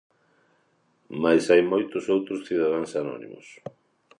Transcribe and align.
Mais 1.21 1.43
hai 1.51 1.61
moitos 1.71 2.03
outros 2.15 2.39
de 2.39 2.47
cidadáns 2.49 2.91
anónimos. 3.01 3.47